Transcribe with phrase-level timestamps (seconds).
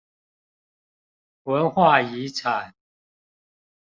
[1.43, 2.73] 文化遺產